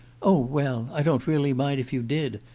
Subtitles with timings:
[0.23, 2.41] Oh, well, I don't really mind if you did.